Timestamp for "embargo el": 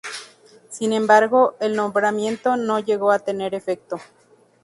0.93-1.75